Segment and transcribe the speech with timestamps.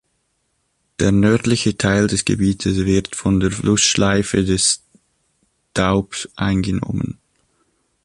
[0.99, 4.81] Der nördliche Teil des Gebietes wird von der Flussschleife des
[5.75, 7.19] Doubs eingenommen.